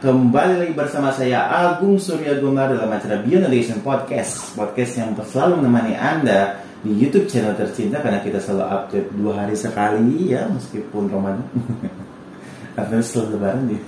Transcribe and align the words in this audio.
Kembali 0.00 0.64
lagi 0.64 0.72
bersama 0.72 1.12
saya 1.12 1.44
Agung 1.44 2.00
Surya 2.00 2.40
Gumar 2.40 2.72
dalam 2.72 2.88
acara 2.88 3.20
Beyond 3.20 3.52
Education 3.52 3.84
Podcast. 3.84 4.56
Podcast 4.56 4.96
yang 4.96 5.12
selalu 5.12 5.60
menemani 5.60 5.92
Anda 5.92 6.64
di 6.80 6.96
YouTube 6.96 7.28
channel 7.28 7.52
tercinta 7.52 8.00
Karena 8.00 8.24
kita 8.24 8.40
selalu 8.40 8.64
update 8.64 9.08
dua 9.12 9.44
hari 9.44 9.52
sekali 9.52 10.32
ya 10.32 10.48
Meskipun 10.48 11.04
Ramadan. 11.04 11.44
Artinya 12.80 13.04
setelah 13.04 13.28
lebaran 13.36 13.76
ya. 13.76 13.80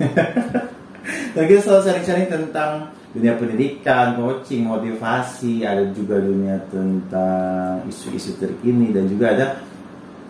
Dan 1.33 1.43
kita 1.49 1.59
selalu 1.65 1.81
sharing-sharing 1.81 2.29
tentang 2.29 2.93
dunia 3.09 3.33
pendidikan, 3.33 4.13
coaching, 4.13 4.69
motivasi 4.69 5.65
Ada 5.65 5.97
juga 5.97 6.21
dunia 6.21 6.61
tentang 6.69 7.89
isu-isu 7.89 8.37
terkini 8.37 8.93
Dan 8.93 9.09
juga 9.09 9.33
ada 9.33 9.45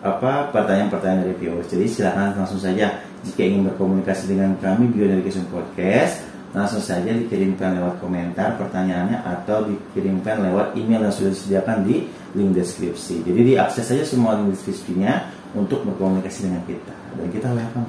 apa 0.04 0.52
pertanyaan-pertanyaan 0.52 1.24
dari 1.24 1.34
viewers. 1.40 1.72
Jadi 1.72 1.88
silahkan 1.88 2.36
langsung 2.36 2.60
saja 2.60 3.00
jika 3.24 3.40
ingin 3.40 3.72
berkomunikasi 3.72 4.36
dengan 4.36 4.52
kami 4.60 4.92
Beyond 4.92 5.16
Education 5.18 5.48
Podcast 5.48 6.20
langsung 6.54 6.78
saja 6.78 7.10
dikirimkan 7.10 7.82
lewat 7.82 7.98
komentar 7.98 8.54
pertanyaannya 8.54 9.26
atau 9.26 9.66
dikirimkan 9.66 10.38
lewat 10.44 10.78
email 10.78 11.02
yang 11.02 11.10
sudah 11.10 11.34
disediakan 11.34 11.82
di 11.82 12.06
link 12.36 12.54
deskripsi. 12.54 13.26
Jadi 13.26 13.56
diakses 13.56 13.90
saja 13.90 14.04
semua 14.06 14.38
link 14.38 14.54
deskripsinya 14.54 15.34
untuk 15.56 15.82
berkomunikasi 15.82 16.46
dengan 16.46 16.62
kita 16.68 16.94
dan 17.16 17.28
kita 17.32 17.48
welcome 17.50 17.86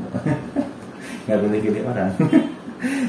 nggak 1.28 1.38
boleh 1.42 1.60
pilih 1.62 1.84
orang. 1.86 2.10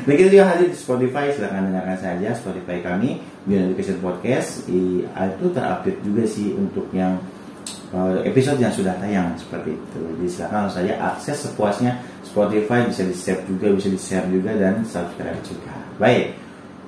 Dan 0.07 0.15
kita 0.15 0.31
juga 0.31 0.47
hadir 0.55 0.71
di 0.71 0.79
Spotify, 0.79 1.35
silahkan 1.35 1.69
dengarkan 1.69 1.99
saja 1.99 2.33
Spotify 2.33 2.81
kami 2.81 3.21
Beyond 3.45 3.75
Education 3.75 3.99
Podcast. 3.99 4.65
Itu 4.71 5.47
terupdate 5.53 6.01
juga 6.01 6.25
sih 6.25 6.55
untuk 6.55 6.87
yang 6.97 7.19
episode 8.27 8.59
yang 8.59 8.75
sudah 8.75 8.95
tayang 8.99 9.33
seperti 9.39 9.79
itu. 9.79 9.99
Jadi 10.19 10.27
silakan 10.29 10.69
saja 10.69 10.93
akses 11.15 11.49
sepuasnya 11.49 12.03
Spotify 12.27 12.85
bisa 12.85 13.07
di 13.07 13.15
save 13.15 13.43
juga, 13.47 13.73
bisa 13.73 13.89
di 13.89 14.01
share 14.01 14.27
juga 14.29 14.51
dan 14.59 14.83
subscribe 14.85 15.41
juga. 15.47 15.73
Baik. 15.97 16.37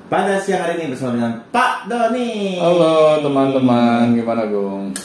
Pada 0.09 0.41
siang 0.41 0.65
hari 0.65 0.81
ini 0.81 0.97
bersama 0.97 1.21
dengan 1.21 1.33
Pak 1.53 1.85
Doni. 1.85 2.57
Halo 2.57 3.21
teman-teman, 3.21 4.17
gimana 4.17 4.49
Gung? 4.49 4.97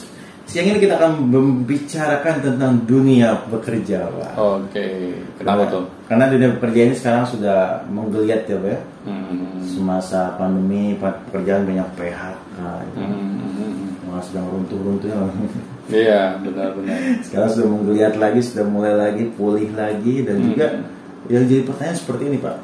Siang 0.47 0.69
ini 0.69 0.79
kita 0.79 0.95
akan 0.95 1.27
membicarakan 1.27 2.35
tentang 2.39 2.87
dunia 2.87 3.35
bekerja, 3.51 4.07
Pak. 4.07 4.31
Oke, 4.39 5.11
kenapa 5.35 5.67
tuh? 5.67 5.83
Karena 6.07 6.31
dunia 6.31 6.55
bekerja 6.55 6.79
ini 6.87 6.95
sekarang 6.95 7.27
sudah 7.27 7.83
menggeliat 7.91 8.47
ya, 8.47 8.55
Pak. 8.59 8.69
Ya? 8.71 8.79
Hmm. 9.03 9.59
Semasa 9.59 10.39
pandemi, 10.39 10.95
pekerjaan 10.99 11.67
banyak 11.67 11.87
PHK. 11.99 12.57
Gitu. 12.87 12.99
Hmm. 13.03 14.21
Sedang 14.23 14.47
runtuh-runtuhnya. 14.55 15.19
Iya, 15.83 16.39
benar-benar. 16.39 16.97
Sekarang 17.21 17.49
sudah 17.51 17.69
menggeliat 17.69 18.13
lagi, 18.15 18.39
sudah 18.39 18.63
mulai 18.63 18.93
lagi 18.95 19.27
pulih 19.29 19.67
lagi 19.75 20.23
dan 20.23 20.39
Hmm. 20.39 20.45
juga 20.47 20.67
yang 21.27 21.43
jadi 21.43 21.63
pertanyaan 21.63 21.97
seperti 21.97 22.23
ini 22.27 22.37
Pak. 22.39 22.57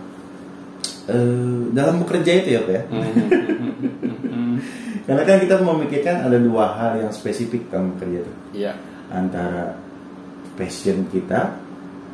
Eh, 1.09 1.59
dalam 1.73 1.95
bekerja 1.99 2.31
itu 2.37 2.49
ya 2.53 2.61
Pak 2.61 2.73
ya. 2.73 2.83
Hmm. 2.87 4.55
Karena 5.09 5.21
kan 5.25 5.37
kita 5.41 5.55
memikirkan 5.59 6.15
ada 6.21 6.37
dua 6.37 6.65
hal 6.77 6.91
yang 7.01 7.11
spesifik 7.11 7.65
dalam 7.67 7.97
bekerja 7.97 8.21
itu 8.21 8.33
Iya. 8.55 8.71
antara 9.09 9.73
passion 10.53 11.09
kita 11.09 11.57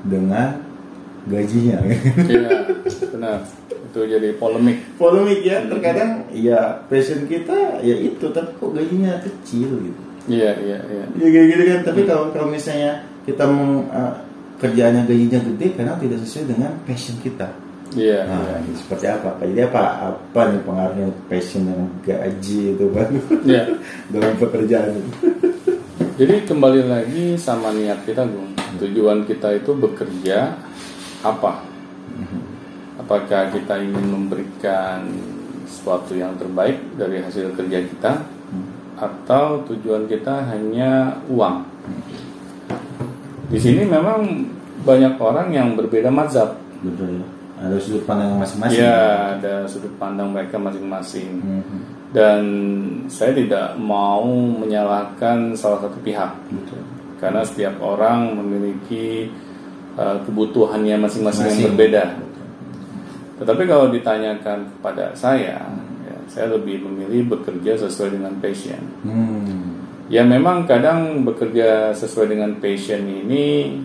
dengan 0.02 0.58
gajinya. 1.25 1.81
Iya, 2.31 2.50
benar. 3.12 3.44
Itu 3.92 4.00
jadi 4.06 4.36
polemik. 4.36 4.95
Polemik 4.95 5.44
ya, 5.44 5.66
terkadang 5.66 6.30
ya 6.31 6.81
passion 6.88 7.28
kita 7.28 7.80
ya 7.80 7.95
itu 7.95 8.25
tapi 8.30 8.50
kok 8.53 8.72
gajinya 8.72 9.19
kecil 9.22 9.69
gitu. 9.81 10.02
Iya, 10.26 10.52
iya, 10.58 10.80
iya. 10.81 11.06
Ya 11.22 11.28
kayak 11.30 11.48
gitu 11.54 11.64
kan. 11.70 11.80
Tapi 11.86 12.02
kalau 12.09 12.26
kalau 12.34 12.48
misalnya 12.50 13.06
kita 13.26 13.44
meng, 13.45 13.86
eh, 13.90 14.14
kerjaannya 14.58 15.06
gajinya 15.06 15.40
gede 15.54 15.68
karena 15.76 15.94
tidak 16.00 16.18
sesuai 16.26 16.45
dengan 16.56 16.72
passion 16.88 17.18
kita. 17.22 17.47
Iya, 17.96 18.28
Nah, 18.28 18.59
iya. 18.59 18.74
seperti 18.75 19.06
apa? 19.08 19.38
Pak? 19.38 19.46
Jadi 19.46 19.62
apa? 19.62 19.84
Apa 20.12 20.41
nih 20.52 20.62
pengaruhnya 20.66 21.08
passion 21.30 21.64
dan 21.69 21.81
gaji 22.03 22.75
itu 22.75 22.85
Pak 22.90 23.08
Iya. 23.46 23.64
dalam 24.14 24.34
pekerjaan 24.35 24.91
itu? 24.97 25.12
Jadi 26.16 26.35
kembali 26.47 26.81
lagi 26.88 27.24
sama 27.35 27.72
niat 27.72 28.03
kita, 28.03 28.24
Gung. 28.25 28.52
Tujuan 28.81 29.24
kita 29.24 29.52
itu 29.56 29.72
bekerja 29.75 30.56
apa? 31.22 31.64
Apakah 32.96 33.52
kita 33.52 33.75
ingin 33.80 34.06
memberikan 34.08 35.03
sesuatu 35.68 36.16
yang 36.16 36.34
terbaik 36.40 36.80
dari 36.96 37.19
hasil 37.22 37.53
kerja 37.53 37.84
kita 37.84 38.12
atau 38.95 39.63
tujuan 39.67 40.07
kita 40.07 40.47
hanya 40.51 41.19
uang? 41.28 41.67
Di 43.51 43.59
sini 43.61 43.85
memang 43.85 44.50
banyak 44.83 45.16
orang 45.22 45.53
yang 45.53 45.75
berbeda 45.78 46.09
mazhab. 46.09 46.57
Betul 46.81 47.22
ya. 47.22 47.28
Ada 47.55 47.79
sudut 47.79 48.03
pandang 48.03 48.35
masing-masing. 48.35 48.84
Ya, 48.84 49.31
ada 49.39 49.53
sudut 49.66 49.94
pandang 49.95 50.35
mereka 50.35 50.59
masing-masing. 50.59 51.39
Mhm. 51.39 51.79
Dan 52.11 52.41
saya 53.11 53.31
tidak 53.35 53.75
mau 53.79 54.28
menyalahkan 54.34 55.55
salah 55.55 55.79
satu 55.84 56.00
pihak. 56.03 56.31
Betul. 56.51 56.84
karena 57.16 57.47
setiap 57.47 57.79
orang 57.79 58.35
memiliki 58.35 59.31
uh, 59.95 60.19
kebutuhannya 60.28 61.00
masing-masing 61.00 61.47
yang 61.47 61.72
berbeda. 61.72 62.03
Tetapi 63.39 63.63
kalau 63.67 63.88
ditanyakan 63.91 64.67
kepada 64.78 65.16
saya, 65.16 65.59
ya, 65.59 65.59
saya 66.28 66.52
lebih 66.53 66.84
memilih 66.84 67.31
bekerja 67.31 67.78
sesuai 67.86 68.18
dengan 68.19 68.34
passion. 68.41 68.81
Hmm. 69.06 69.81
Ya 70.06 70.22
memang 70.22 70.69
kadang 70.69 71.25
bekerja 71.25 71.90
sesuai 71.97 72.30
dengan 72.38 72.62
passion 72.62 73.02
ini 73.09 73.80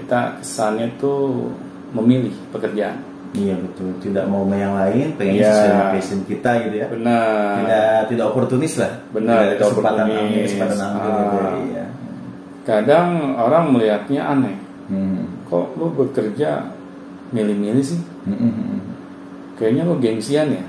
kita 0.00 0.40
kesannya 0.40 0.94
tuh 0.96 1.52
memilih 1.92 2.32
pekerjaan. 2.54 3.02
Iya 3.36 3.60
betul. 3.60 3.92
Tidak 4.00 4.24
mau 4.24 4.48
sama 4.48 4.56
yang 4.56 4.72
lain, 4.72 5.06
pengen 5.20 5.44
Iya. 5.44 5.52
sesuai 5.52 5.68
dengan 5.68 5.90
passion 5.92 6.20
kita 6.24 6.50
gitu 6.64 6.76
ya. 6.80 6.86
Benar. 6.88 7.52
Tidak 7.60 7.98
tidak 8.08 8.24
oportunis 8.32 8.74
lah. 8.80 8.92
Benar, 9.12 9.36
Tidak 9.36 9.44
ada 9.44 9.56
kesempatan 9.60 9.92
oportunis. 10.00 10.24
ambil, 10.24 10.42
kesempatan 10.48 10.78
ambil 10.80 11.10
gitu. 11.12 11.36
Ah. 11.36 11.56
Iya. 11.60 11.84
Kadang 12.64 13.08
orang 13.36 13.64
melihatnya 13.72 14.22
aneh. 14.24 14.56
Hmm. 14.88 15.24
Kok 15.44 15.66
lu 15.76 15.86
bekerja 15.92 16.50
milih-milih 17.36 17.84
sih? 17.84 18.00
Hmm, 18.24 18.36
hmm, 18.36 18.52
hmm. 18.56 18.80
kayaknya 19.60 19.82
lo 19.84 20.00
gengsian 20.00 20.48
ya. 20.48 20.64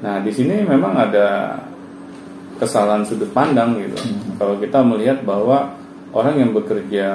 Nah 0.00 0.24
di 0.24 0.32
sini 0.32 0.64
memang 0.64 0.96
ada 0.96 1.60
kesalahan 2.60 3.04
sudut 3.04 3.32
pandang 3.32 3.80
gitu. 3.80 3.96
Hmm. 3.96 4.36
Kalau 4.36 4.54
kita 4.60 4.84
melihat 4.84 5.24
bahwa 5.24 5.72
orang 6.12 6.36
yang 6.40 6.50
bekerja 6.52 7.08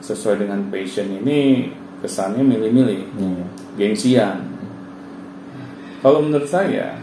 sesuai 0.00 0.44
dengan 0.44 0.64
passion 0.72 1.08
ini 1.10 1.68
kesannya 2.00 2.44
milih-milih, 2.44 3.00
Iya. 3.16 3.44
gengsian. 3.76 4.36
Kalau 6.00 6.20
menurut 6.24 6.48
saya 6.48 6.96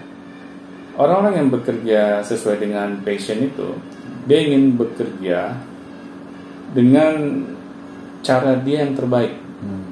orang-orang 0.98 1.46
yang 1.46 1.50
bekerja 1.50 2.22
sesuai 2.22 2.62
dengan 2.62 3.02
passion 3.02 3.42
itu 3.42 3.74
dia 4.30 4.40
ingin 4.46 4.78
bekerja 4.78 5.58
dengan 6.74 7.46
cara 8.26 8.58
dia 8.62 8.88
yang 8.88 8.98
terbaik. 8.98 9.38
Hmm. 9.62 9.84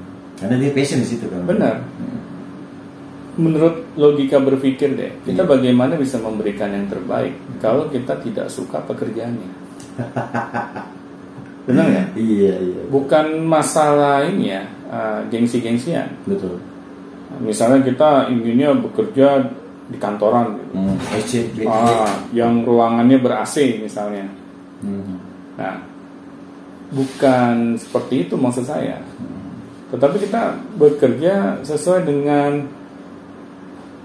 Karena 0.41 0.55
dia 0.57 0.71
passion 0.73 1.03
di 1.03 1.07
situ 1.09 1.29
kan. 1.29 1.45
Benar. 1.45 1.75
Hmm. 1.85 2.10
Menurut 3.39 3.95
logika 3.95 4.43
berpikir 4.43 4.91
deh, 4.91 5.11
kita 5.23 5.47
Iya. 5.47 5.51
bagaimana 5.51 5.95
bisa 5.95 6.19
memberikan 6.19 6.67
yang 6.67 6.91
terbaik 6.91 7.31
kalau 7.63 7.87
kita 7.87 8.19
tidak 8.19 8.51
suka 8.51 8.83
pekerjaannya? 8.83 9.49
Benar 11.67 11.85
ya? 11.87 12.03
Iya 12.17 12.55
iya. 12.59 12.81
Bukan 12.91 13.47
masalah 13.47 14.27
ini 14.27 14.51
ya, 14.51 14.67
uh, 14.91 15.23
gengsi-gengsian. 15.31 16.11
Betul. 16.27 16.59
Misalnya 17.39 17.87
kita 17.87 18.27
inginnya 18.27 18.75
bekerja 18.75 19.47
di 19.87 19.97
kantoran, 19.99 20.59
gitu. 20.59 20.73
Hmm. 20.75 20.97
Ah, 21.67 22.11
yang 22.35 22.63
ruangannya 22.63 23.19
ber 23.19 23.43
AC 23.43 23.79
misalnya. 23.79 24.27
Hmm. 24.83 25.19
Nah, 25.55 25.83
bukan 26.91 27.79
seperti 27.79 28.27
itu 28.27 28.35
maksud 28.35 28.67
saya. 28.67 28.99
Tetapi 29.91 30.15
kita 30.23 30.55
bekerja 30.79 31.59
sesuai 31.63 32.07
dengan 32.07 32.63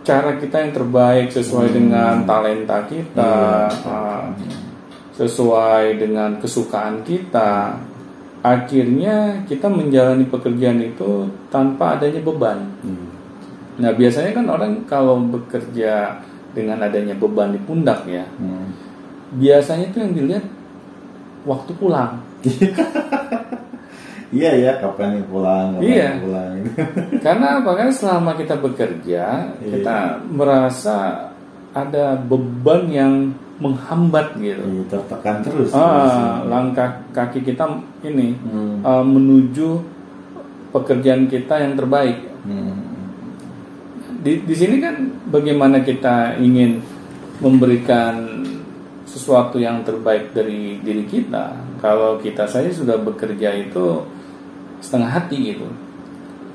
cara 0.07 0.39
kita 0.39 0.63
yang 0.63 0.71
terbaik, 0.73 1.35
sesuai 1.35 1.67
Hmm. 1.67 1.77
dengan 1.83 2.15
talenta 2.23 2.79
kita, 2.87 3.67
Iya. 3.67 3.91
ah, 3.91 4.27
sesuai 5.19 5.99
dengan 5.99 6.39
kesukaan 6.39 7.03
kita. 7.03 7.75
Akhirnya 8.47 9.43
kita 9.51 9.67
menjalani 9.67 10.23
pekerjaan 10.31 10.79
itu 10.79 11.27
tanpa 11.51 11.99
adanya 11.99 12.23
beban. 12.23 12.71
Hmm. 12.87 13.11
Nah, 13.83 13.91
biasanya 13.91 14.31
kan 14.31 14.47
orang 14.47 14.87
kalau 14.87 15.19
bekerja 15.19 16.23
dengan 16.55 16.79
adanya 16.79 17.19
beban 17.19 17.51
di 17.51 17.61
pundak 17.67 18.07
ya, 18.07 18.23
Hmm. 18.39 18.71
biasanya 19.35 19.91
itu 19.91 19.99
yang 19.99 20.15
dilihat 20.15 20.47
waktu 21.43 21.75
pulang. 21.75 22.23
Iya 24.37 24.51
ya, 24.55 24.73
kapan 24.77 25.17
nih 25.17 25.25
pulang? 25.25 25.67
Kapan 25.75 25.89
Iya. 25.89 26.07
nih 26.07 26.21
pulang? 26.21 26.55
Karena 27.25 27.47
apa 27.59 27.71
kan 27.73 27.89
selama 27.89 28.31
kita 28.37 28.55
bekerja, 28.61 29.25
Iya. 29.57 29.71
kita 29.73 29.97
merasa 30.29 30.97
ada 31.73 32.17
beban 32.17 32.89
yang 32.89 33.15
menghambat 33.57 34.37
gitu. 34.37 34.61
Iya, 34.61 34.83
tertekan 34.93 35.41
terus. 35.41 35.73
Ah, 35.73 36.45
langkah 36.45 37.01
kaki 37.11 37.41
kita 37.41 37.65
ini 38.05 38.37
Hmm. 38.45 38.85
uh, 38.85 39.01
menuju 39.01 39.81
pekerjaan 40.71 41.25
kita 41.25 41.65
yang 41.65 41.73
terbaik. 41.73 42.21
Hmm. 42.45 42.77
Di, 44.21 44.45
di 44.45 44.55
sini 44.55 44.77
kan 44.77 44.97
bagaimana 45.33 45.81
kita 45.81 46.37
ingin 46.37 46.83
memberikan 47.41 48.45
sesuatu 49.07 49.57
yang 49.57 49.81
terbaik 49.81 50.37
dari 50.37 50.77
diri 50.85 51.09
kita. 51.09 51.57
Kalau 51.81 52.21
kita 52.21 52.45
saya 52.45 52.69
sudah 52.69 53.01
bekerja 53.01 53.57
itu 53.57 54.05
setengah 54.81 55.11
hati 55.11 55.55
gitu. 55.55 55.69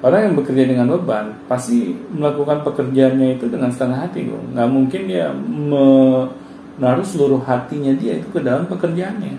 Orang 0.01 0.33
yang 0.33 0.35
bekerja 0.37 0.65
dengan 0.65 0.89
beban 0.97 1.37
pasti 1.45 1.93
melakukan 2.09 2.65
pekerjaannya 2.65 3.37
itu 3.37 3.45
dengan 3.45 3.69
setengah 3.69 4.09
hati, 4.09 4.25
bro. 4.25 4.41
nggak 4.49 4.69
mungkin 4.73 5.01
dia 5.05 5.29
menaruh 5.29 7.05
seluruh 7.05 7.45
hatinya 7.45 7.93
dia 7.93 8.17
itu 8.17 8.27
ke 8.33 8.41
dalam 8.41 8.65
pekerjaannya. 8.65 9.37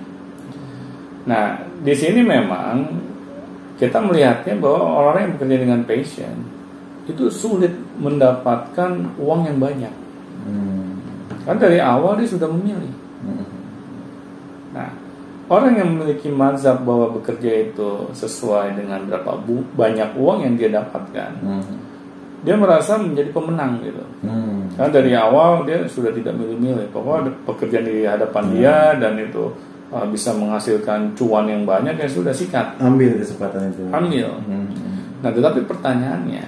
Nah, 1.26 1.67
di 1.82 1.94
sini 1.99 2.23
memang 2.23 2.87
kita 3.75 3.99
melihatnya 3.99 4.55
bahwa 4.62 5.11
orang 5.11 5.20
yang 5.26 5.32
bekerja 5.35 5.56
dengan 5.67 5.81
passion 5.82 6.37
itu 7.11 7.26
sulit 7.26 7.75
mendapatkan 7.99 9.19
uang 9.19 9.40
yang 9.50 9.58
banyak. 9.58 9.94
Hmm. 10.46 11.02
Kan 11.43 11.58
dari 11.58 11.82
awal 11.82 12.23
dia 12.23 12.31
sudah 12.31 12.46
memilih. 12.46 12.94
Hmm. 13.26 13.46
Nah, 14.78 14.90
orang 15.49 15.73
yang 15.75 15.89
memiliki 15.91 16.29
mazhab 16.29 16.81
bahwa 16.81 17.11
bekerja 17.12 17.50
itu 17.65 17.91
sesuai 18.12 18.75
dengan 18.75 19.03
berapa 19.05 19.35
bu- 19.39 19.67
banyak 19.73 20.15
uang 20.15 20.39
yang 20.43 20.55
dia 20.55 20.71
dapatkan, 20.73 21.33
Hmm. 21.39 21.65
dia 22.41 22.55
merasa 22.55 22.97
menjadi 22.97 23.31
pemenang 23.31 23.81
gitu. 23.81 24.05
Hmm. 24.23 24.71
Karena 24.73 24.91
dari 24.91 25.12
awal 25.12 25.62
dia 25.62 25.83
sudah 25.85 26.11
tidak 26.11 26.35
milih-milih, 26.35 26.89
pokoknya 26.91 27.19
ada 27.21 27.31
pekerjaan 27.44 27.85
di 27.85 27.97
hadapan 28.03 28.44
dia 28.50 28.77
dan 28.97 29.15
itu 29.17 29.44
uh, 29.89 30.06
bisa 30.06 30.33
menghasilkan 30.33 31.12
cuan 31.12 31.45
yang 31.45 31.62
banyak 31.62 31.95
ya 31.95 32.09
sudah 32.09 32.33
sikat, 32.33 32.79
Ambil 32.79 33.19
kesempatan 33.19 33.69
itu. 33.69 33.83
ambil. 33.88 34.29
Hmm. 34.43 34.67
Nah, 35.21 35.31
tetapi 35.31 35.61
pertanyaannya, 35.62 36.45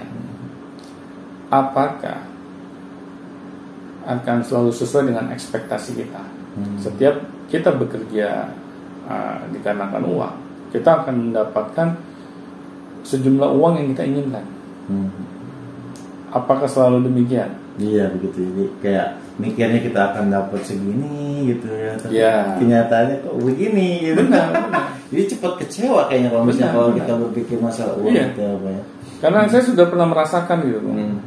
apakah 1.47 2.19
akan 4.05 4.37
selalu 4.41 4.71
sesuai 4.71 5.09
dengan 5.09 5.29
ekspektasi 5.29 5.95
kita? 5.95 6.23
Hmm. 6.55 6.77
Setiap 6.77 7.15
kita 7.45 7.69
bekerja 7.69 8.49
uh, 9.05 9.37
dikarenakan 9.49 10.03
uang, 10.03 10.35
kita 10.69 10.89
akan 11.01 11.15
mendapatkan 11.29 11.87
sejumlah 13.01 13.49
uang 13.51 13.73
yang 13.75 13.87
kita 13.91 14.03
inginkan. 14.03 14.45
Hmm. 14.85 15.09
Apakah 16.29 16.67
selalu 16.67 17.07
demikian? 17.07 17.53
Iya 17.75 18.07
begitu. 18.09 18.43
Jadi 18.43 18.63
kayak 18.81 19.07
mikirnya 19.35 19.79
kita 19.79 19.99
akan 20.11 20.31
dapat 20.31 20.61
segini 20.63 21.47
gitu 21.47 21.67
ya. 21.69 21.91
Tapi 21.95 22.11
Iya. 22.13 22.35
kenyataannya 22.59 23.15
kok 23.21 23.35
begini 23.37 23.87
gitu. 24.03 24.19
Benar, 24.23 24.47
benar. 24.63 24.85
Jadi 25.11 25.23
cepat 25.31 25.53
kecewa 25.61 26.01
kayaknya 26.07 26.29
kalau 26.31 26.43
misalnya 26.43 26.65
Benar, 26.65 26.75
kalau 26.75 26.89
benar. 26.89 26.99
kita 26.99 27.13
berpikir 27.21 27.57
masalah 27.59 27.93
uang 27.95 28.13
Iya. 28.15 28.25
gitu 28.29 28.41
apa 28.43 28.67
ya. 28.69 28.81
Karena 29.15 29.39
saya 29.47 29.63
sudah 29.63 29.85
pernah 29.87 30.07
merasakan 30.07 30.57
gitu. 30.63 30.79
Hmm. 30.81 31.17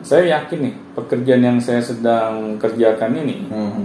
Saya 0.00 0.22
yakin 0.32 0.58
nih 0.64 0.74
pekerjaan 0.96 1.42
yang 1.44 1.58
saya 1.60 1.82
sedang 1.84 2.56
kerjakan 2.56 3.10
ini 3.16 3.36
Hmm. 3.46 3.84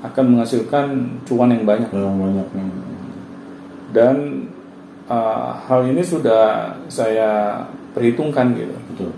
Akan 0.00 0.24
menghasilkan 0.32 0.86
cuan 1.22 1.50
yang 1.50 1.64
banyak. 1.64 1.88
Kalau 1.88 2.12
banyak. 2.14 2.46
Hmm. 2.50 2.72
dan 3.90 4.16
uh, 5.06 5.58
hal 5.66 5.82
ini 5.84 5.98
sudah 6.00 6.70
saya 6.86 7.58
perhitungkan 7.90 8.54
gitu 8.54 8.70
Betul. 8.94 9.10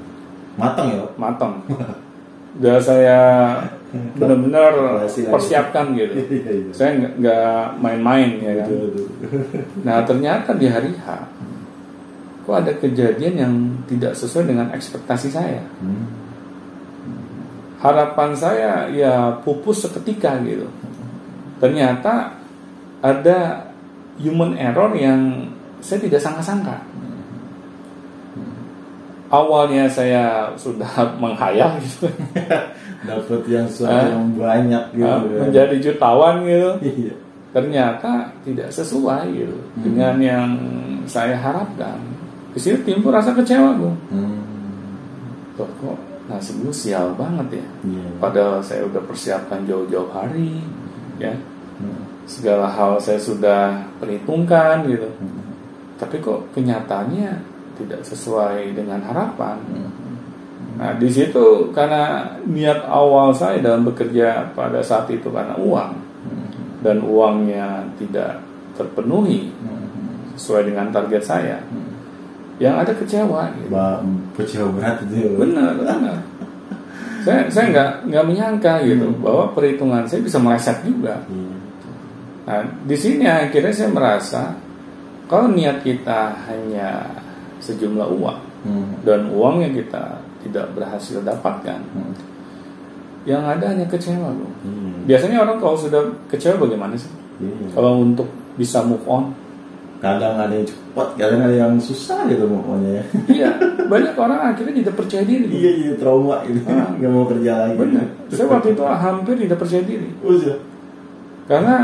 Matang 0.56 0.88
ya. 0.90 1.04
Matang 1.14 1.60
sudah 2.52 2.76
saya 2.78 3.18
benar-benar 4.16 4.72
persiapkan 5.28 5.92
gitu 5.92 6.16
Iya, 6.32 6.52
iya. 6.52 6.72
saya 6.72 6.90
nggak- 6.96 7.16
main-main 7.76 8.40
ya 8.40 8.64
kan 8.64 8.68
nah 9.86 10.00
ternyata 10.02 10.56
di 10.56 10.64
hari 10.64 10.96
H 10.96 11.06
kok 12.42 12.56
ada 12.56 12.72
kejadian 12.74 13.34
yang 13.36 13.54
tidak 13.84 14.16
sesuai 14.16 14.48
dengan 14.48 14.72
ekspektasi 14.72 15.28
saya 15.28 15.60
Hmm. 15.78 16.21
Harapan 17.82 18.30
saya 18.32 18.86
ya 18.88 19.14
pupus 19.42 19.82
seketika 19.82 20.38
gitu 20.40 20.70
ternyata 21.58 22.38
ada 23.02 23.66
human 24.16 24.54
error 24.54 24.94
yang 24.94 25.50
saya 25.82 25.98
tidak 26.00 26.22
sangka-sangka 26.22 26.78
awalnya 29.28 29.88
saya 29.88 30.52
sudah 30.54 30.88
menghayal 31.22 31.76
gitu 31.80 32.06
Dapat 33.02 33.42
yang 33.50 33.66
Ah. 33.82 34.06
yang 34.14 34.30
banyak 34.30 34.84
gitu. 34.94 35.02
ya. 35.02 35.38
menjadi 35.42 35.76
jutawan 35.82 36.46
gitu 36.46 36.70
Iya. 36.86 37.14
ternyata 37.50 38.30
tidak 38.46 38.70
sesuai 38.70 39.26
gitu 39.28 39.58
dengan 39.82 40.14
yang 40.16 40.46
saya 41.04 41.34
harapkan 41.34 41.98
di 42.54 42.60
sini 42.62 42.78
timbul 42.86 43.10
rasa 43.10 43.34
kecewa 43.34 43.74
bu 43.74 43.90
Hmm. 44.06 44.38
Kok 45.58 45.68
nasib 46.32 46.56
gue 46.58 46.72
sial 46.72 47.12
banget 47.12 47.60
ya 47.60 47.66
Iya. 47.84 48.08
padahal 48.16 48.58
saya 48.58 48.88
udah 48.88 49.02
persiapkan 49.04 49.62
jauh-jauh 49.62 50.08
hari 50.08 50.64
ya 51.20 51.36
Hmm. 51.76 52.24
segala 52.24 52.68
hal 52.68 52.96
saya 52.96 53.18
sudah 53.18 53.84
perhitungkan 53.98 54.86
gitu 54.86 55.08
Hmm. 55.12 55.52
tapi 55.96 56.16
kok 56.18 56.48
kenyataannya 56.52 57.30
tidak 57.76 58.00
sesuai 58.02 58.72
dengan 58.72 59.02
harapan 59.02 59.58
Hmm. 59.68 59.90
nah 60.78 60.92
di 60.94 61.08
situ 61.08 61.68
karena 61.70 62.32
niat 62.42 62.86
awal 62.86 63.30
saya 63.30 63.60
dalam 63.60 63.84
bekerja 63.84 64.52
pada 64.52 64.80
saat 64.80 65.10
itu 65.10 65.28
karena 65.28 65.52
uang 65.54 65.92
Hmm. 66.22 66.48
dan 66.80 66.96
uangnya 67.02 67.84
tidak 67.98 68.40
terpenuhi 68.72 69.52
Hmm. 69.52 70.32
sesuai 70.32 70.72
dengan 70.72 70.88
target 70.88 71.22
saya 71.22 71.58
Hmm. 71.60 71.91
Yang 72.62 72.78
ada 72.78 72.94
kecewa 72.94 73.50
gitu. 73.52 73.68
Ba- 73.68 73.98
kecewa 74.32 74.70
berat 74.70 75.02
itu. 75.02 75.14
ya. 75.18 75.30
benar 75.34 75.74
benar 75.74 76.16
saya 77.22 77.46
saya 77.48 77.66
nggak 77.68 77.90
nggak 78.06 78.24
menyangka 78.24 78.72
gitu 78.82 79.06
Hmm. 79.08 79.18
bahwa 79.18 79.44
perhitungan 79.50 80.02
saya 80.04 80.20
bisa 80.20 80.38
meleset 80.38 80.78
juga 80.82 81.18
Iya. 81.26 81.54
Nah, 82.42 82.58
di 82.82 82.96
sini 82.96 83.22
akhirnya 83.22 83.70
saya 83.70 83.86
merasa 83.88 84.42
kalau 85.24 85.46
niat 85.48 85.78
kita 85.80 86.34
hanya 86.44 87.06
sejumlah 87.58 88.08
uang 88.12 88.40
Hmm. 88.62 88.98
dan 89.02 89.26
uang 89.28 89.58
yang 89.60 89.70
kita 89.72 90.18
tidak 90.40 90.70
berhasil 90.72 91.18
dapatkan, 91.20 91.78
Hmm. 91.94 92.14
yang 93.22 93.42
ada 93.42 93.70
hanya 93.70 93.86
kecewa, 93.86 94.26
bro. 94.28 94.50
Iya. 94.60 95.06
Biasanya 95.06 95.38
orang 95.40 95.58
kalau 95.58 95.74
sudah 95.74 96.02
kecewa 96.26 96.58
bagaimana 96.58 96.94
sih? 96.94 97.10
Iya. 97.38 97.70
Kalau 97.72 98.02
untuk 98.02 98.26
bisa 98.54 98.82
move 98.82 99.02
on, 99.04 99.30
kadang 100.02 100.34
ada 100.36 100.50
yang 100.52 100.66
cepat 100.66 101.08
kadang 101.14 101.40
ada 101.40 101.54
yang 101.56 101.72
susah 101.78 102.26
gitu 102.26 102.42
pokoknya 102.44 102.90
ya 102.92 103.04
iya 103.38 103.50
banyak 103.86 104.12
orang 104.12 104.40
akhirnya 104.50 104.74
tidak 104.82 104.94
percaya 104.98 105.22
diri. 105.22 105.46
iya 105.48 105.70
iya 105.78 105.92
trauma 105.94 106.42
gitu 106.42 106.58
Ah. 106.66 106.90
nggak 106.98 107.08
mau 107.08 107.24
kerja 107.24 107.52
lagi 107.56 107.74
Benar. 107.78 108.06
Saya 108.28 108.46
waktu 108.48 108.68
itu 108.72 108.82
hampir 109.06 109.34
tidak 109.38 109.58
percaya 109.58 109.82
diri 109.82 110.08
Udah. 110.20 110.58
karena 111.44 111.76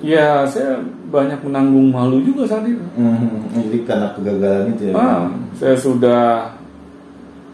ya 0.00 0.26
saya 0.44 0.82
banyak 1.06 1.40
menanggung 1.40 1.88
malu 1.88 2.18
juga 2.20 2.42
saat 2.44 2.66
itu. 2.66 2.82
Hmm, 2.92 3.46
jadi 3.54 3.78
karena 3.84 4.08
kegagalan 4.12 4.66
itu 4.68 4.82
ya 4.90 4.92
Ah, 4.92 5.30
saya 5.54 5.76
sudah 5.78 6.50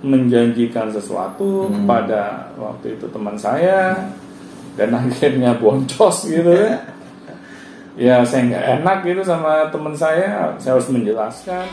menjanjikan 0.00 0.88
sesuatu 0.88 1.69
Hmm. 1.69 1.85
kepada 1.85 2.23
waktu 2.57 2.97
itu 2.97 3.05
teman 3.07 3.37
saya 3.37 4.09
dan 4.75 4.97
akhirnya 4.97 5.52
boncos 5.55 6.25
gitu 6.26 6.49
ya. 6.49 6.81
Ya 7.99 8.23
saya 8.23 8.47
nggak 8.47 8.66
enak 8.80 8.99
gitu 9.02 9.23
sama 9.26 9.66
teman 9.75 9.99
saya, 9.99 10.54
saya 10.62 10.78
harus 10.78 10.87
menjelaskan. 10.94 11.66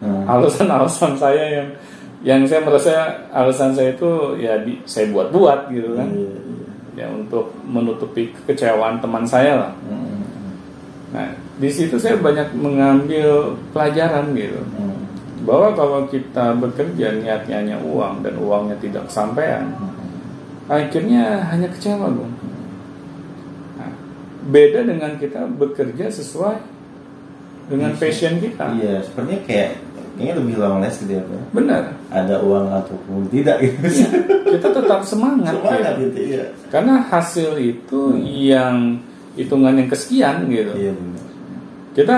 Hmm. 0.00 0.24
Alasan-alasan 0.24 1.12
saya 1.20 1.44
yang 1.60 1.68
yang 2.24 2.40
saya 2.48 2.64
merasa 2.64 2.92
alasan 3.36 3.76
saya 3.76 3.92
itu 3.92 4.40
ya 4.40 4.56
di, 4.64 4.80
saya 4.88 5.12
buat-buat 5.12 5.68
gitu 5.68 5.92
kan. 5.92 6.08
Iya, 6.08 6.24
iya. 6.24 6.69
Ya 7.00 7.08
untuk 7.08 7.56
menutupi 7.64 8.36
kekecewaan 8.36 9.00
teman 9.00 9.24
saya 9.24 9.56
lah. 9.56 9.72
Hmm. 9.88 10.20
Nah, 11.16 11.32
di 11.56 11.70
situ 11.72 11.96
saya 11.96 12.20
banyak 12.20 12.52
mengambil 12.52 13.56
pelajaran 13.72 14.36
gitu. 14.36 14.60
Hmm. 14.76 15.00
bahwa 15.40 15.72
kalau 15.72 16.00
kita 16.04 16.52
bekerja 16.60 17.16
niatnya 17.16 17.64
hanya 17.64 17.76
uang 17.80 18.20
dan 18.20 18.36
uangnya 18.36 18.76
tidak 18.76 19.08
kesampaian, 19.08 19.72
akhirnya 20.68 21.48
hanya 21.48 21.64
kecewa, 21.72 22.12
Bung. 22.12 22.36
Nah, 23.80 23.88
beda 24.52 24.84
dengan 24.84 25.16
kita 25.16 25.48
bekerja 25.48 26.12
sesuai 26.12 26.60
dengan 27.72 27.96
passion 27.96 28.36
kita. 28.36 28.66
iya 28.76 29.00
sepertinya 29.00 29.40
kayak 29.48 29.70
kayaknya 30.20 30.34
lebih 30.36 30.54
last 30.60 31.00
gitu 31.00 31.12
ya 31.16 31.22
Pak. 31.24 31.40
Benar. 31.56 31.82
ada 32.12 32.36
uang 32.44 32.66
ataupun 32.68 33.24
tidak 33.32 33.56
gitu 33.64 33.80
Iya, 33.88 34.08
kita 34.52 34.68
tetap 34.76 35.00
semangat. 35.02 35.56
semangat 35.56 35.94
gitu. 35.96 36.04
gitu 36.12 36.18
iya 36.36 36.44
Karena 36.68 36.94
hasil 37.08 37.56
itu 37.56 38.00
yang 38.52 39.00
hitungan 39.32 39.80
yang 39.80 39.88
kesekian 39.88 40.44
gitu. 40.52 40.72
iya 40.76 40.92
benar 40.92 41.24
Kita 41.96 42.16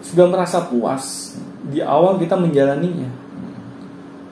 sudah 0.00 0.26
merasa 0.32 0.64
puas 0.64 1.36
di 1.68 1.84
awal 1.84 2.16
kita 2.16 2.34
menjalaninya. 2.34 3.06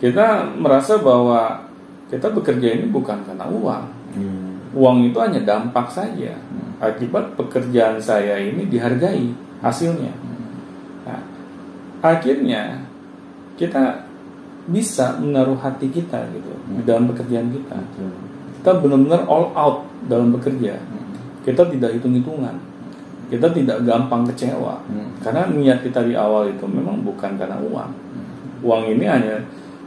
Kita 0.01 0.49
merasa 0.57 0.97
bahwa 0.97 1.69
kita 2.09 2.33
bekerja 2.33 2.81
ini 2.81 2.89
bukan 2.89 3.21
karena 3.23 3.45
uang. 3.45 3.85
Hmm. 4.17 4.57
Uang 4.73 5.05
itu 5.05 5.19
hanya 5.21 5.45
dampak 5.45 5.93
saja. 5.93 6.33
Akibat 6.79 7.35
pekerjaan 7.35 7.99
saya 7.99 8.39
ini 8.39 8.65
dihargai 8.65 9.35
hasilnya. 9.61 10.15
Nah, 10.15 10.38
akhirnya 12.03 12.83
kita 13.59 14.07
bisa 14.69 15.17
menaruh 15.17 15.57
hati 15.57 15.89
kita 15.89 16.29
gitu 16.31 16.53
di 16.77 16.83
dalam 16.85 17.09
pekerjaan 17.09 17.49
kita. 17.49 17.77
Betul. 17.77 18.13
Kita 18.61 18.71
benar-benar 18.85 19.23
all 19.25 19.49
out 19.57 19.77
dalam 20.07 20.35
bekerja. 20.37 20.77
Kita 21.43 21.65
tidak 21.73 21.97
hitung-hitungan. 21.97 22.55
Kita 23.33 23.49
tidak 23.53 23.85
gampang 23.85 24.29
kecewa. 24.29 24.81
Hmm. 24.89 25.09
Karena 25.25 25.49
niat 25.49 25.81
kita 25.85 26.05
di 26.05 26.13
awal 26.13 26.53
itu 26.53 26.65
memang 26.69 27.01
bukan 27.01 27.41
karena 27.41 27.57
uang. 27.57 27.91
Uang 28.61 28.83
ini 28.93 29.05
hanya 29.09 29.41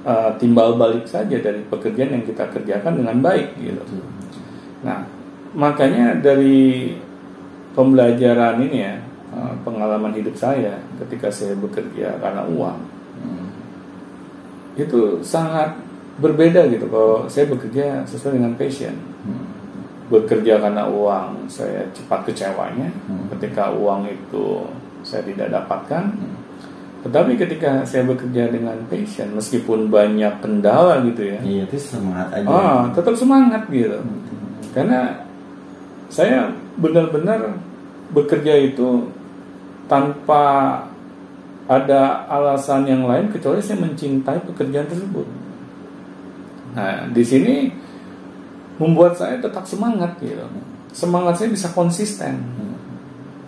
uh, 0.05 0.33
timbal 0.41 0.77
balik 0.77 1.05
saja 1.05 1.37
dari 1.37 1.61
pekerjaan 1.69 2.17
yang 2.17 2.25
kita 2.25 2.49
kerjakan 2.49 3.01
dengan 3.01 3.17
baik 3.21 3.53
gitu. 3.61 3.81
Betul. 3.81 4.05
Nah, 4.81 5.05
makanya 5.53 6.17
dari 6.17 6.97
pembelajaran 7.77 8.65
ini 8.65 8.77
ya, 8.81 8.95
uh, 9.31 9.53
pengalaman 9.61 10.11
hidup 10.11 10.35
saya 10.35 10.75
ketika 10.99 11.27
saya 11.27 11.55
bekerja 11.55 12.19
karena 12.19 12.43
uang, 12.45 12.79
Hmm. 13.11 13.47
itu 14.75 15.19
sangat 15.21 15.75
berbeda 16.17 16.67
gitu 16.67 16.87
kalau 16.87 17.27
saya 17.27 17.47
bekerja 17.47 18.01
sesuai 18.05 18.37
dengan 18.39 18.53
passion. 18.55 18.95
Hmm. 19.23 19.45
Bekerja 20.07 20.59
karena 20.59 20.83
uang, 20.85 21.47
saya 21.47 21.87
cepat 21.91 22.27
kecewanya 22.27 22.91
Hmm. 23.07 23.27
ketika 23.35 23.71
uang 23.71 24.07
itu 24.07 24.67
saya 25.01 25.23
tidak 25.23 25.49
dapatkan. 25.49 26.11
Tetapi 27.01 27.33
ketika 27.33 27.81
saya 27.81 28.05
bekerja 28.05 28.53
dengan 28.53 28.77
passion, 28.85 29.33
meskipun 29.33 29.89
banyak 29.89 30.37
kendala 30.37 31.01
gitu 31.01 31.33
ya, 31.33 31.39
Iya, 31.41 31.63
itu 31.65 31.77
semangat 31.81 32.29
aja. 32.29 32.45
ah, 32.45 32.81
tetap 32.93 33.15
semangat 33.17 33.65
gitu. 33.73 33.97
Hmm. 33.97 34.21
Karena 34.71 34.99
saya 36.07 36.51
benar-benar 36.77 37.57
bekerja 38.11 38.53
itu 38.59 39.07
tanpa 39.91 40.43
ada 41.67 42.23
alasan 42.31 42.87
yang 42.87 43.03
lain 43.03 43.27
kecuali 43.27 43.59
saya 43.59 43.83
mencintai 43.83 44.39
pekerjaan 44.47 44.87
tersebut. 44.87 45.27
Nah, 46.71 47.11
di 47.11 47.23
sini 47.27 47.67
membuat 48.79 49.19
saya 49.19 49.35
tetap 49.43 49.67
semangat 49.67 50.15
gitu. 50.23 50.47
Semangat 50.95 51.43
saya 51.43 51.51
bisa 51.51 51.67
konsisten. 51.75 52.39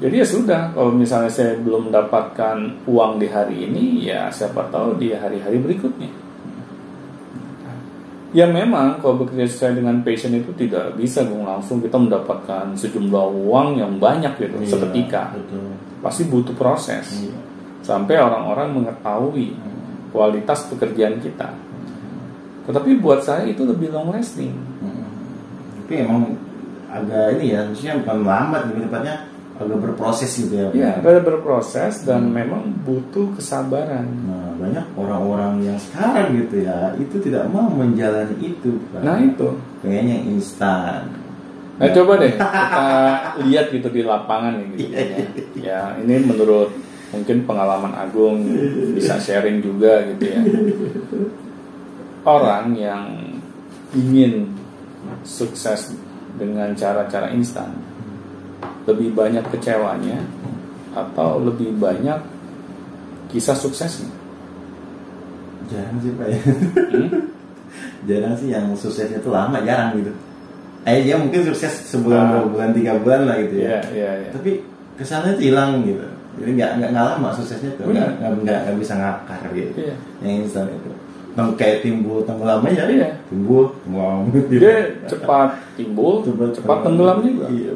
Jadi 0.04 0.20
ya 0.20 0.28
sudah, 0.28 0.76
kalau 0.76 0.92
misalnya 0.92 1.32
saya 1.32 1.56
belum 1.64 1.88
mendapatkan 1.88 2.84
uang 2.84 3.24
di 3.24 3.28
hari 3.32 3.72
ini, 3.72 4.04
ya 4.04 4.28
siapa 4.28 4.68
tahu 4.68 5.00
di 5.00 5.16
hari-hari 5.16 5.64
berikutnya. 5.64 6.12
Ya 8.34 8.50
memang 8.50 8.98
kalau 8.98 9.22
bekerja 9.22 9.46
sesuai 9.46 9.78
dengan 9.78 10.02
passion 10.02 10.34
itu 10.34 10.50
tidak 10.58 10.98
bisa 10.98 11.22
dong 11.22 11.46
langsung 11.46 11.78
kita 11.78 12.02
mendapatkan 12.02 12.74
sejumlah 12.74 13.26
uang 13.46 13.78
yang 13.78 14.02
banyak 14.02 14.34
gitu 14.42 14.58
Iya, 14.58 14.70
seketika. 14.74 15.38
Betul. 15.38 15.78
Pasti 16.02 16.26
butuh 16.26 16.58
proses 16.58 17.06
Iya. 17.14 17.38
sampai 17.86 18.18
orang-orang 18.18 18.74
mengetahui 18.74 19.54
kualitas 20.10 20.66
pekerjaan 20.66 21.22
kita. 21.22 21.54
Tetapi 22.66 22.98
buat 22.98 23.22
saya 23.22 23.46
itu 23.46 23.62
lebih 23.68 23.94
long 23.94 24.10
lasting. 24.10 24.56
Hmm. 24.82 25.06
Tapi 25.84 25.94
emang 26.02 26.34
agak 26.90 27.38
ini 27.38 27.54
ya, 27.54 27.68
maksudnya 27.70 28.02
bukan 28.02 28.18
lambat 28.24 28.62
lebih 28.72 28.88
tepatnya 28.90 29.16
agak 29.54 29.78
berproses 29.78 30.34
gitu 30.34 30.54
ya. 30.58 30.68
Ya, 30.74 30.92
ada 30.98 31.22
berproses 31.22 32.02
dan 32.02 32.34
memang 32.34 32.74
butuh 32.82 33.38
kesabaran. 33.38 34.10
Nah, 34.26 34.58
banyak 34.58 34.86
orang-orang 34.98 35.62
yang 35.62 35.78
sekarang 35.78 36.34
gitu 36.42 36.66
ya, 36.66 36.98
itu 36.98 37.22
tidak 37.22 37.46
mau 37.54 37.70
menjalani 37.70 38.34
itu. 38.42 38.82
Nah 38.98 39.22
itu. 39.22 39.54
Kayaknya 39.86 40.18
instan. 40.26 41.06
Nah 41.74 41.90
coba 41.90 42.22
deh 42.22 42.34
kita 42.38 42.86
lihat 43.50 43.66
gitu 43.74 43.90
di 43.90 44.02
lapangan 44.06 44.62
nih 44.62 44.68
gitu 44.78 44.94
ya. 44.94 45.18
Ya 45.58 45.82
ini 46.02 46.22
menurut 46.22 46.70
mungkin 47.10 47.46
pengalaman 47.50 47.94
Agung 47.98 48.46
bisa 48.94 49.18
sharing 49.18 49.62
juga 49.62 50.06
gitu 50.14 50.24
ya. 50.34 50.42
Orang 52.24 52.78
yang 52.78 53.36
ingin 53.94 54.54
sukses 55.26 55.94
dengan 56.38 56.74
cara-cara 56.74 57.30
instan 57.34 57.74
lebih 58.84 59.14
banyak 59.14 59.44
kecewanya 59.50 60.20
atau 60.94 61.40
lebih 61.40 61.74
banyak 61.76 62.20
kisah 63.30 63.56
suksesnya. 63.56 64.12
Jarang 65.72 65.98
sih 66.04 66.12
pak 66.14 66.28
ya. 66.28 66.40
Hmm? 66.40 67.10
jarang 68.08 68.36
sih 68.36 68.52
yang 68.52 68.66
suksesnya 68.76 69.18
itu 69.18 69.32
lama, 69.32 69.58
jarang 69.64 69.96
gitu. 69.98 70.12
Eh 70.84 71.00
dia 71.02 71.16
mungkin 71.16 71.48
sukses 71.48 71.72
sebulan, 71.88 72.20
Ah. 72.20 72.30
dua 72.36 72.44
bulan, 72.52 72.70
tiga 72.76 73.00
bulan 73.00 73.24
lah 73.24 73.40
gitu 73.40 73.56
ya. 73.64 73.80
iya, 73.90 74.10
iya. 74.20 74.30
Tapi 74.36 74.60
kesannya 75.00 75.40
itu 75.40 75.50
hilang 75.50 75.80
gitu. 75.88 76.04
Jadi 76.34 76.50
nggak 76.60 76.72
nggak 76.92 77.06
lama 77.16 77.30
suksesnya 77.32 77.72
tuh, 77.80 77.88
nggak 77.88 78.20
nggak 78.44 78.60
nggak 78.68 78.76
bisa 78.78 78.94
ngakar 79.00 79.42
gitu. 79.56 79.72
Iya. 79.80 79.96
Yang 80.20 80.36
instan 80.44 80.68
itu. 80.68 80.92
Nang 81.34 81.56
kayak 81.58 81.82
timbul 81.82 82.22
tenggelam 82.28 82.62
aja, 82.68 82.84
Iya. 82.86 83.10
timbul 83.32 83.72
tenggelam. 83.82 84.28
Dia 84.52 84.76
cepat 85.08 85.50
timbul, 85.80 86.22
cepat 86.54 86.78
tenggelam 86.84 87.18
juga. 87.24 87.48
Iya. 87.50 87.72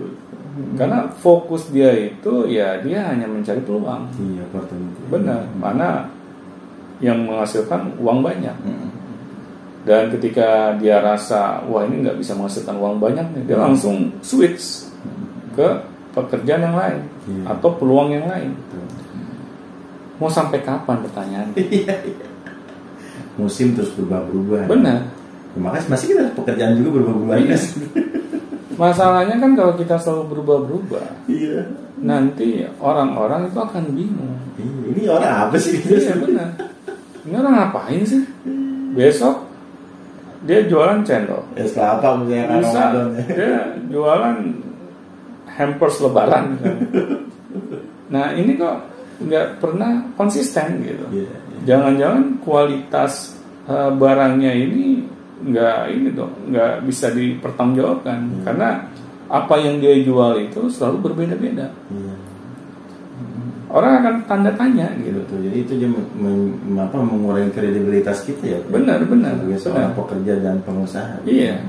Karena 0.78 1.10
fokus 1.12 1.70
dia 1.70 1.90
itu 1.94 2.50
ya 2.50 2.82
dia 2.82 3.10
hanya 3.10 3.30
mencari 3.30 3.62
peluang. 3.62 4.10
Iya, 4.18 4.44
opportunity. 4.50 5.02
Benar, 5.10 5.42
mana 5.58 6.10
yang 6.98 7.26
menghasilkan 7.30 7.98
uang 8.02 8.26
banyak. 8.26 8.56
Mm. 8.66 8.90
Dan 9.88 10.12
ketika 10.12 10.76
dia 10.82 11.00
rasa 11.00 11.64
wah 11.70 11.88
ini 11.88 12.04
nggak 12.04 12.20
bisa 12.20 12.36
menghasilkan 12.36 12.76
uang 12.76 12.98
banyak 13.00 13.24
nih, 13.38 13.44
dia 13.48 13.58
langsung 13.58 14.12
switch 14.20 14.90
ke 15.56 15.68
pekerjaan 16.12 16.66
yang 16.66 16.76
lain 16.76 17.00
Iya. 17.30 17.44
atau 17.56 17.70
peluang 17.78 18.10
yang 18.12 18.26
lain. 18.26 18.52
Betul. 18.52 18.84
Mau 20.18 20.30
sampai 20.34 20.60
kapan 20.66 20.98
pertanyaan? 21.06 21.48
Iya, 21.58 21.94
iya. 22.04 22.28
Musim 23.38 23.78
terus 23.78 23.94
berubah-berubah. 23.94 24.66
Benar. 24.66 25.00
Ya, 25.54 25.60
makanya 25.62 25.94
masih 25.94 26.06
kita 26.10 26.34
pekerjaan 26.34 26.74
juga 26.82 26.90
berubah-berubah. 26.98 27.36
Iya. 27.38 27.58
Masalahnya 28.78 29.42
kan 29.42 29.58
kalau 29.58 29.74
kita 29.74 29.98
selalu 29.98 30.38
berubah-berubah, 30.38 31.26
Iya. 31.26 31.66
nanti 31.98 32.62
orang-orang 32.78 33.50
itu 33.50 33.58
akan 33.58 33.84
bingung. 33.92 34.38
Iya, 34.56 34.86
Ini 34.94 35.02
orang 35.10 35.34
apa 35.50 35.56
sih? 35.58 35.82
Iya 35.82 36.14
benar. 36.16 36.50
Ini 37.26 37.34
orang 37.36 37.54
ngapain 37.58 38.02
sih? 38.06 38.22
Besok 38.94 39.50
dia 40.46 40.62
jualan 40.70 41.02
cendol. 41.02 41.42
Es 41.58 41.74
kelapa 41.74 42.22
misalnya 42.22 42.62
Bisa 42.62 42.82
ya. 42.94 43.04
dia 43.34 43.54
jualan 43.90 44.38
hampers 45.50 45.98
lebaran. 46.00 46.56
Nah 48.14 48.32
ini 48.32 48.56
kok 48.56 48.78
nggak 49.18 49.58
pernah 49.58 50.06
konsisten 50.14 50.86
gitu. 50.86 51.06
Iya, 51.12 51.26
iya. 51.26 51.38
Jangan-jangan 51.66 52.40
kualitas 52.40 53.36
eh, 53.66 53.92
barangnya 53.92 54.54
ini 54.54 54.97
nggak 55.38 55.78
ini 55.94 56.10
dong, 56.12 56.34
nggak 56.50 56.82
bisa 56.84 57.14
dipertanggungjawabkan 57.14 58.20
Hmm. 58.20 58.42
karena 58.42 58.70
apa 59.28 59.54
yang 59.60 59.78
dia 59.78 59.94
jual 60.02 60.40
itu 60.40 60.66
selalu 60.72 61.12
berbeda-beda. 61.12 61.68
Iya. 61.92 62.16
Orang 63.68 64.00
akan 64.00 64.16
tanda 64.32 64.52
tanya 64.56 64.88
gitu. 65.04 65.20
Gitu. 65.28 65.34
Jadi 65.44 65.58
itu 65.60 65.74
dia 65.76 65.90
men- 65.92 66.08
men- 66.16 66.80
apa, 66.80 66.96
mengurangi 67.04 67.52
kredibilitas 67.52 68.24
kita 68.24 68.56
ya. 68.56 68.60
Benar, 68.72 69.04
benar, 69.04 69.36
Sebagai 69.36 69.60
seorang 69.60 69.92
benar. 69.92 70.00
pekerja 70.00 70.34
dan 70.40 70.56
pengusaha. 70.64 71.16
Iya. 71.28 71.60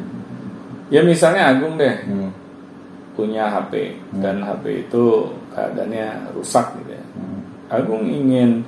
Ya 0.94 1.00
misalnya 1.02 1.50
Agung 1.50 1.75
deh 1.75 1.96
Hmm. 2.06 2.30
punya 3.18 3.50
HP 3.50 3.98
Hmm. 4.14 4.22
dan 4.22 4.46
HP 4.46 4.87
itu 4.87 5.04
keadaannya 5.50 6.32
rusak 6.38 6.70
gitu 6.78 6.94
ya. 6.94 7.04
Hmm. 7.18 7.40
Agung 7.66 8.06
ingin 8.06 8.62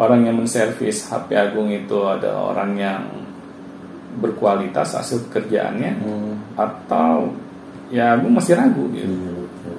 orang 0.00 0.24
yang 0.24 0.40
menservis 0.40 1.04
HP 1.04 1.36
Agung 1.36 1.68
itu 1.68 2.00
adalah 2.00 2.56
orang 2.56 2.72
yang 2.80 3.00
berkualitas 4.16 4.94
hasil 4.94 5.26
pekerjaannya 5.28 5.92
Hmm. 5.98 6.34
atau 6.54 7.32
ya 7.88 8.14
Agung 8.14 8.34
masih 8.34 8.54
ragu 8.54 8.86
gitu 8.90 9.06
Iya, 9.06 9.32
betul. 9.34 9.78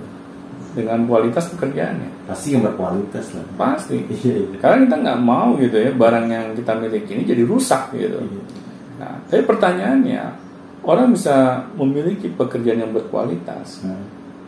dengan 0.76 1.00
kualitas 1.06 1.48
pekerjaannya. 1.52 2.10
Pasti 2.26 2.48
yang 2.52 2.64
berkualitas 2.64 3.26
lah. 3.32 3.46
Pasti. 3.56 3.98
Iya, 4.16 4.34
iya. 4.44 4.58
Karena 4.60 4.78
kita 4.84 4.96
nggak 5.00 5.20
mau 5.22 5.56
gitu 5.56 5.78
ya 5.78 5.92
barang 5.92 6.28
yang 6.28 6.48
kita 6.54 6.72
miliki 6.76 7.12
ini 7.14 7.24
jadi 7.24 7.44
rusak 7.44 7.92
gitu. 7.92 8.20
Iya. 8.20 8.44
Nah, 8.96 9.14
tapi 9.28 9.42
pertanyaannya 9.44 10.24
orang 10.84 11.12
bisa 11.12 11.36
memiliki 11.76 12.30
pekerjaan 12.30 12.80
yang 12.80 12.92
berkualitas 12.92 13.82
Hmm. 13.82 14.04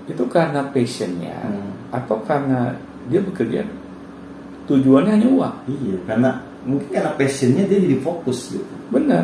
itu 0.06 0.24
karena 0.28 0.64
passionnya 0.68 1.36
Hmm. 1.36 1.72
atau 1.92 2.22
karena 2.24 2.72
dia 3.08 3.20
bekerja 3.20 3.64
tujuannya 4.68 5.12
hanya 5.14 5.30
uang 5.30 5.56
Iya, 5.66 5.98
karena 6.06 6.30
mungkin 6.64 6.90
karena 6.92 7.12
passionnya 7.16 7.64
dia 7.66 7.80
jadi 7.80 7.98
fokus 8.00 8.52
gitu. 8.52 8.68
benar 8.88 9.24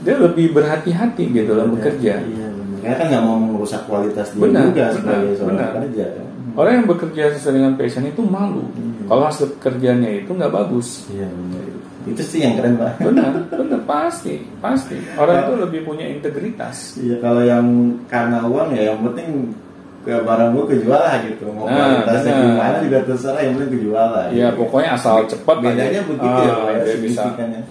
dia 0.00 0.14
lebih 0.16 0.46
berhati-hati 0.50 1.24
gitu 1.28 1.50
dalam 1.50 1.76
bekerja 1.76 2.20
Iya, 2.20 2.48
benar. 2.50 2.78
Karena 2.80 2.96
kan 2.96 3.06
nggak 3.12 3.24
mau 3.24 3.36
merusak 3.38 3.82
kualitas 3.84 4.32
dia 4.32 4.40
Benar, 4.40 4.64
juga 4.66 4.84
benar, 4.86 4.96
sebagai 4.96 5.30
seorang 5.36 5.52
benar. 5.52 5.70
pekerja. 5.70 6.04
kan. 6.10 6.26
Orang 6.50 6.72
yang 6.74 6.86
bekerja 6.88 7.22
sesuai 7.32 7.54
dengan 7.54 7.72
passion 7.76 8.04
itu 8.04 8.22
malu. 8.22 8.64
Kalau 9.04 9.22
hasil 9.22 9.46
kerjanya 9.56 10.10
itu 10.10 10.30
nggak 10.30 10.50
bagus. 10.50 11.04
Iya 11.08 11.28
benar. 11.28 11.62
Itu 12.00 12.22
sih 12.24 12.40
yang 12.40 12.56
keren 12.56 12.74
pak. 12.74 12.96
Benar, 12.98 13.44
benar 13.46 13.80
pasti, 13.84 14.40
pasti. 14.58 14.96
Orang 15.14 15.44
itu 15.44 15.52
lebih 15.60 15.80
punya 15.84 16.08
integritas. 16.08 16.96
Iya 16.96 17.20
kalau 17.20 17.44
yang 17.44 17.66
karena 18.08 18.40
uang 18.42 18.72
ya 18.72 18.90
yang 18.90 19.04
penting 19.04 19.52
ke 20.00 20.14
barang 20.16 20.50
gue 20.50 20.64
kejual 20.66 20.96
lah 20.98 21.16
gitu. 21.20 21.44
Mau 21.50 21.64
Nah, 21.64 21.76
kualitasnya 22.00 22.32
benar. 22.32 22.46
gimana 22.48 22.76
juga 22.80 22.98
terserah 23.04 23.40
yang 23.40 23.52
penting 23.54 23.72
kejual 23.76 24.06
lah. 24.08 24.24
Ya 24.30 24.48
gitu. 24.48 24.58
pokoknya 24.58 24.90
asal 24.94 25.14
cepat 25.24 25.56
Bedanya 25.60 25.84
aja. 25.86 26.00
begitu 26.02 26.24
ya, 26.40 26.48
Ah, 26.48 26.56
Pak, 26.56 26.70
ya, 26.70 26.80
dia 26.80 26.96
bisa 26.98 27.22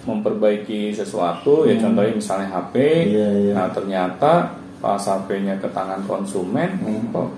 memperbaiki 0.04 0.80
sesuatu 0.92 1.54
ya 1.64 1.74
contohnya 1.76 2.12
misalnya 2.12 2.48
HP. 2.48 2.74
Iya, 3.08 3.28
iya. 3.36 3.52
Nah 3.52 3.68
ternyata 3.70 4.32
pas 4.78 4.96
HP-nya 4.98 5.54
ke 5.56 5.68
tangan 5.68 6.00
konsumen 6.04 6.70
Hmm. 6.78 7.10
kok 7.10 7.28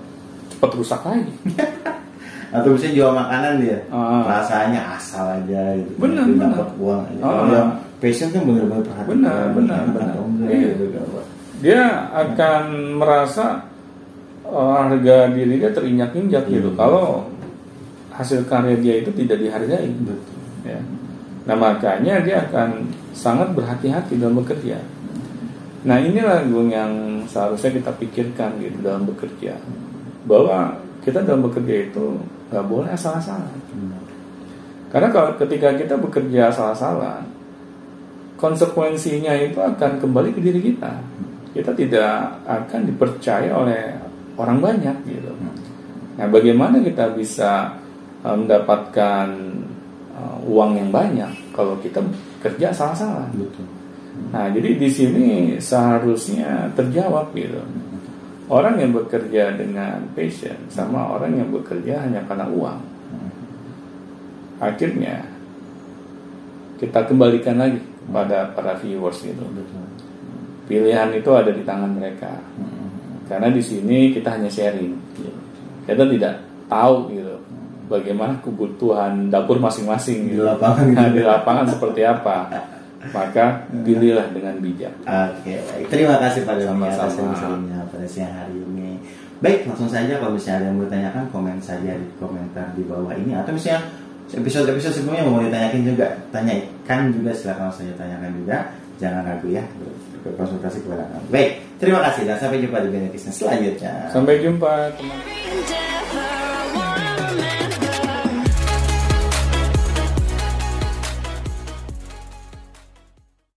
cepat 0.49 0.71
rusak 0.73 1.01
lagi. 1.01 1.33
Atau 2.55 2.77
bisa 2.77 2.85
jual 2.87 3.09
makanan 3.11 3.59
dia. 3.59 3.81
Ah. 3.89 4.21
Rasanya 4.31 4.93
asal 4.93 5.25
aja 5.33 5.73
gitu. 5.73 5.89
Benar, 5.97 6.29
benar. 6.29 6.49
dapat 6.53 6.69
uang 6.77 7.01
aja. 7.03 7.19
Ah. 7.19 7.29
Kalau 7.33 7.49
yang 7.51 7.69
passion 7.97 8.29
kan 8.29 8.41
bener-bener 8.43 8.83
perhatian. 8.85 9.09
Benar, 9.09 9.41
benar, 9.51 9.81
benar. 9.89 10.13
Iya. 10.45 10.69
gitu. 10.77 10.85
Dia 11.59 11.81
akan 12.13 12.63
merasa 12.99 13.45
harga 14.53 15.33
diri 15.33 15.57
dia 15.57 15.71
terinjak-injak 15.73 16.45
gitu. 16.47 16.69
Iya. 16.73 16.77
Kalau 16.77 17.27
hasil 18.13 18.45
karya 18.45 18.77
dia 18.77 18.93
itu 19.01 19.09
tidak 19.13 19.37
dihargai. 19.41 19.89
Betul. 19.89 20.37
ya. 20.67 20.79
Nah 21.43 21.55
makanya 21.57 22.23
dia 22.23 22.45
akan 22.47 22.87
sangat 23.11 23.51
berhati-hati 23.51 24.15
dalam 24.21 24.39
bekerja. 24.39 24.79
Nah 25.83 25.99
inilah 25.99 26.47
Gung 26.47 26.71
yang 26.71 27.23
seharusnya 27.27 27.75
kita 27.75 27.91
pikirkan 27.99 28.55
gitu 28.63 28.79
dalam 28.79 29.03
bekerja 29.03 29.59
bahwa 30.23 30.79
kita 31.03 31.19
dalam 31.27 31.43
bekerja 31.43 31.91
itu 31.91 32.15
nggak 32.47 32.65
boleh 32.69 32.89
asal-asalan. 32.95 33.51
Benar. 33.75 34.03
Karena 34.93 35.09
kalau 35.11 35.35
ketika 35.35 35.75
kita 35.75 35.99
bekerja 35.99 36.53
asal-asalan, 36.53 37.27
konsekuensinya 38.39 39.35
itu 39.35 39.59
akan 39.59 39.99
kembali 39.99 40.31
ke 40.31 40.39
diri 40.39 40.61
kita. 40.71 41.01
Kita 41.51 41.75
tidak 41.75 42.39
akan 42.47 42.81
dipercaya 42.87 43.51
oleh 43.51 44.12
orang 44.37 44.59
banyak 44.59 44.97
gitu. 45.05 45.33
Nah, 46.17 46.27
bagaimana 46.29 46.81
kita 46.81 47.13
bisa 47.13 47.73
eh, 48.21 48.35
mendapatkan 48.35 49.27
eh, 50.13 50.37
uang 50.49 50.71
yang 50.77 50.89
banyak 50.89 51.31
kalau 51.53 51.77
kita 51.81 52.01
kerja 52.41 52.73
salah-salah? 52.73 53.29
Betul. 53.33 53.65
Nah, 54.29 54.45
jadi 54.53 54.77
di 54.77 54.89
sini 54.89 55.27
seharusnya 55.57 56.69
terjawab 56.77 57.33
gitu. 57.33 57.61
Orang 58.51 58.77
yang 58.77 58.93
bekerja 58.93 59.55
dengan 59.55 60.03
passion 60.13 60.57
sama 60.69 61.15
orang 61.17 61.33
yang 61.41 61.49
bekerja 61.49 62.05
hanya 62.05 62.21
karena 62.27 62.45
uang. 62.51 62.79
Akhirnya 64.61 65.25
kita 66.77 67.07
kembalikan 67.07 67.57
lagi 67.57 67.79
pada 68.11 68.51
para 68.51 68.75
viewers 68.77 69.23
gitu. 69.23 69.41
Pilihan 70.67 71.09
itu 71.15 71.31
ada 71.33 71.51
di 71.55 71.63
tangan 71.63 71.95
mereka. 71.95 72.39
Karena 73.27 73.47
di 73.49 73.63
sini 73.63 74.11
kita 74.11 74.35
hanya 74.35 74.49
sharing. 74.51 74.93
Kita 75.87 76.03
tidak 76.07 76.33
tahu 76.67 77.11
gitu 77.11 77.35
bagaimana 77.91 78.39
kebutuhan 78.39 79.27
dapur 79.27 79.59
masing-masing 79.59 80.31
Di 80.31 80.39
gitu. 80.39 80.47
lapangan 80.47 80.85
gitu. 80.89 80.97
Nah, 80.97 81.09
di 81.11 81.21
lapangan 81.23 81.65
seperti 81.67 82.01
apa. 82.07 82.37
Maka 83.11 83.67
pilihlah 83.83 84.31
dengan 84.31 84.55
bijak. 84.63 84.95
Oke, 85.03 85.59
baik. 85.59 85.91
terima 85.91 86.15
kasih 86.23 86.47
pada 86.47 86.63
Sama-sama. 86.63 86.87
atas 86.87 87.11
sharing-sharingnya 87.19 87.79
pada 87.91 88.07
siang 88.07 88.31
hari 88.31 88.55
ini. 88.63 88.95
Baik, 89.43 89.67
langsung 89.67 89.91
saja 89.91 90.23
kalau 90.23 90.39
misalnya 90.39 90.63
ada 90.63 90.65
yang 90.71 90.75
mau 90.79 90.87
ditanyakan, 90.87 91.23
komen 91.27 91.59
saja 91.59 91.99
di 91.99 92.07
komentar 92.15 92.71
di 92.79 92.87
bawah 92.87 93.11
ini 93.11 93.35
atau 93.35 93.51
misalnya 93.51 93.91
episode-episode 94.31 95.03
sebelumnya 95.03 95.27
mau 95.27 95.43
ditanyakan 95.43 95.83
juga, 95.83 96.07
tanyakan 96.31 96.99
juga 97.11 97.31
silakan 97.35 97.67
saya 97.75 97.91
tanyakan 97.99 98.31
juga. 98.39 98.71
Jangan 99.03 99.27
ragu 99.27 99.51
ya 99.51 99.67
berkonsultasi 100.23 100.87
kepada 100.87 101.03
kami. 101.11 101.25
Baik, 101.29 101.51
terima 101.77 101.99
kasih 102.09 102.23
dan 102.23 102.37
sampai 102.39 102.63
jumpa 102.63 102.77
di 102.81 102.89
Benedictine 102.89 103.35
selanjutnya. 103.35 103.93
Sampai 104.09 104.39
jumpa 104.39 104.71
teman. 104.95 105.19